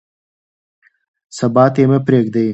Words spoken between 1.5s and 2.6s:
ته یې مه پرېږدئ.